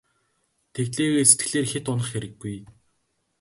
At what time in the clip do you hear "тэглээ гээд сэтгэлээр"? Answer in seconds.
0.73-1.65